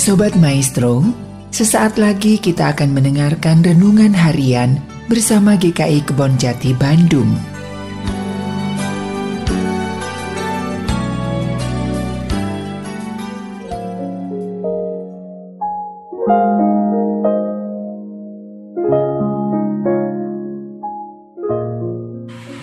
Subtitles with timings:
[0.00, 1.04] Sobat Maestro,
[1.52, 4.80] sesaat lagi kita akan mendengarkan renungan harian
[5.12, 7.28] bersama GKI Kebon Jati Bandung.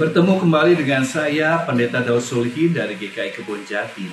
[0.01, 4.09] Bertemu kembali dengan saya, Pendeta Daud Solihin dari GKI Kebon Jati.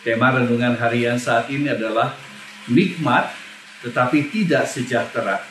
[0.00, 2.16] Tema renungan harian saat ini adalah
[2.70, 3.32] nikmat
[3.84, 5.44] tetapi tidak sejahtera.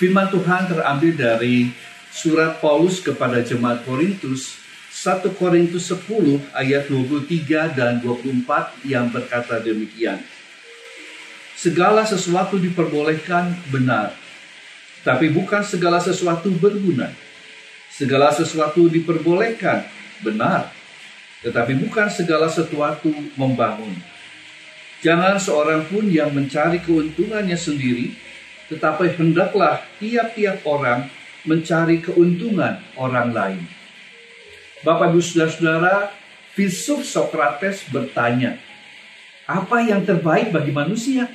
[0.00, 1.68] Firman Tuhan terambil dari
[2.08, 10.18] surat Paulus kepada jemaat Korintus 1 Korintus 10 ayat 23 dan 24 yang berkata demikian.
[11.54, 14.16] Segala sesuatu diperbolehkan benar,
[15.06, 17.12] tapi bukan segala sesuatu berguna.
[17.92, 19.84] Segala sesuatu diperbolehkan
[20.24, 20.72] benar,
[21.44, 23.92] tetapi bukan segala sesuatu membangun.
[25.00, 28.12] Jangan seorang pun yang mencari keuntungannya sendiri,
[28.68, 31.08] tetapi hendaklah tiap-tiap orang
[31.48, 33.62] mencari keuntungan orang lain.
[34.84, 36.12] Bapak Ibu Saudara-saudara,
[36.52, 38.60] filsuf Socrates bertanya,
[39.48, 41.32] apa yang terbaik bagi manusia?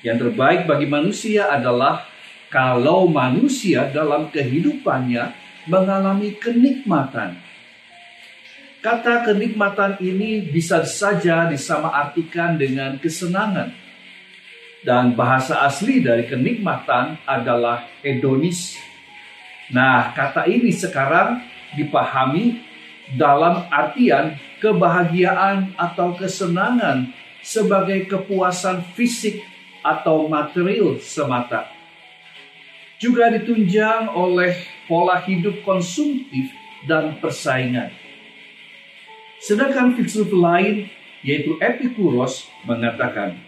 [0.00, 2.08] Yang terbaik bagi manusia adalah
[2.48, 5.36] kalau manusia dalam kehidupannya
[5.68, 7.36] mengalami kenikmatan
[8.78, 13.74] Kata kenikmatan ini bisa saja disamaartikan dengan kesenangan.
[14.86, 18.78] Dan bahasa asli dari kenikmatan adalah hedonis.
[19.74, 21.42] Nah, kata ini sekarang
[21.74, 22.62] dipahami
[23.18, 27.10] dalam artian kebahagiaan atau kesenangan
[27.42, 29.42] sebagai kepuasan fisik
[29.82, 31.66] atau material semata.
[33.02, 34.54] Juga ditunjang oleh
[34.86, 36.54] pola hidup konsumtif
[36.86, 38.07] dan persaingan.
[39.38, 40.90] Sedangkan filsuf lain
[41.22, 43.38] yaitu Epikuros mengatakan,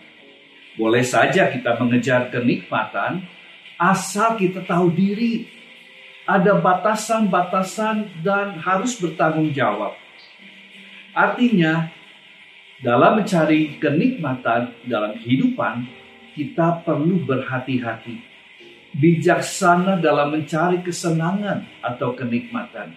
[0.78, 3.27] boleh saja kita mengejar kenikmatan
[3.78, 5.50] asal kita tahu diri.
[6.30, 9.98] Ada batasan-batasan dan harus bertanggung jawab.
[11.11, 11.90] Artinya,
[12.79, 15.90] dalam mencari kenikmatan dalam kehidupan,
[16.39, 18.23] kita perlu berhati-hati.
[18.95, 22.95] Bijaksana dalam mencari kesenangan atau kenikmatan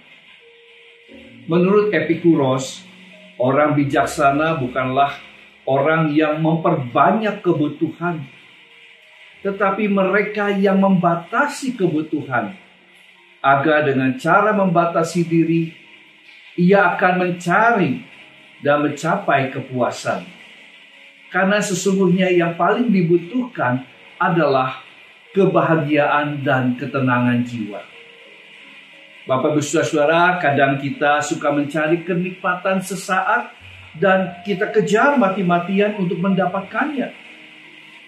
[1.43, 2.87] Menurut Epikuros,
[3.35, 5.19] orang bijaksana bukanlah
[5.67, 8.23] orang yang memperbanyak kebutuhan,
[9.43, 12.55] tetapi mereka yang membatasi kebutuhan,
[13.43, 15.75] agar dengan cara membatasi diri,
[16.55, 18.07] ia akan mencari
[18.63, 20.23] dan mencapai kepuasan.
[21.27, 23.83] Karena sesungguhnya yang paling dibutuhkan
[24.15, 24.79] adalah
[25.35, 27.92] kebahagiaan dan ketenangan jiwa.
[29.23, 33.55] Bapak Ibu Saudara, kadang kita suka mencari kenikmatan sesaat
[33.95, 37.07] dan kita kejar mati-matian untuk mendapatkannya.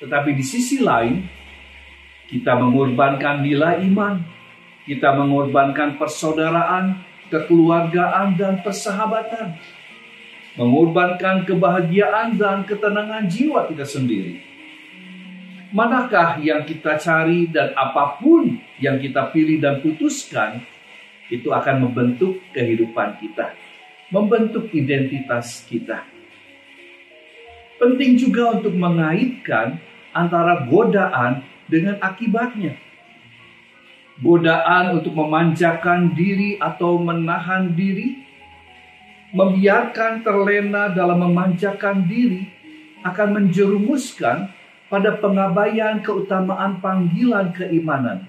[0.03, 1.23] Tetapi di sisi lain,
[2.27, 4.19] kita mengorbankan nilai iman,
[4.83, 6.99] kita mengorbankan persaudaraan,
[7.31, 9.55] kekeluargaan, dan persahabatan.
[10.59, 14.43] Mengorbankan kebahagiaan dan ketenangan jiwa kita sendiri.
[15.71, 20.74] Manakah yang kita cari dan apa pun yang kita pilih dan putuskan,
[21.29, 23.57] itu akan membentuk kehidupan kita,
[24.13, 26.05] membentuk identitas kita.
[27.81, 29.81] Penting juga untuk mengaitkan
[30.15, 32.77] antara godaan dengan akibatnya.
[34.15, 38.15] Godaan untuk memanjakan diri atau menahan diri,
[39.35, 42.47] membiarkan terlena dalam memanjakan diri
[43.03, 44.47] akan menjerumuskan
[44.87, 48.23] pada pengabaian keutamaan panggilan keimanan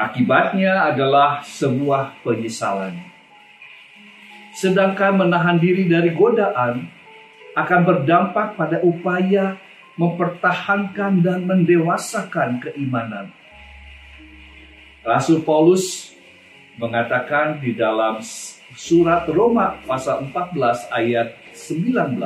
[0.00, 2.96] Akibatnya adalah sebuah penyesalan.
[4.56, 6.88] Sedangkan menahan diri dari godaan
[7.52, 9.60] akan berdampak pada upaya
[10.00, 13.28] mempertahankan dan mendewasakan keimanan.
[15.04, 16.16] Rasul Paulus
[16.80, 18.24] mengatakan di dalam
[18.72, 22.16] surat Roma pasal 14 ayat 19.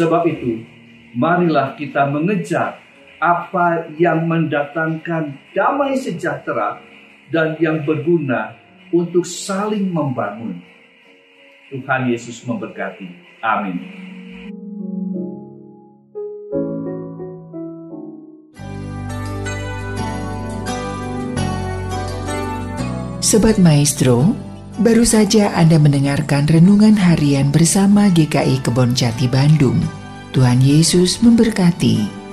[0.00, 0.64] Sebab itu,
[1.12, 2.85] marilah kita mengejar
[3.26, 6.78] apa yang mendatangkan damai sejahtera
[7.34, 8.54] dan yang berguna
[8.94, 10.62] untuk saling membangun.
[11.74, 13.10] Tuhan Yesus memberkati.
[13.42, 13.82] Amin.
[23.18, 24.38] Sobat Maestro,
[24.78, 29.82] baru saja Anda mendengarkan renungan harian bersama GKI Kebon Jati Bandung.
[30.30, 32.25] Tuhan Yesus memberkati.